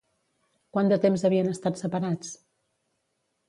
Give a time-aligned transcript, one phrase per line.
[0.77, 2.35] Quant de temps havien estat separats?